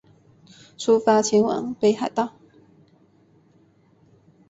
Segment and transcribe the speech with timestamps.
[0.79, 2.33] 出发前往北海道